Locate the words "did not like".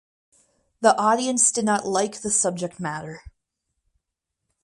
1.51-2.21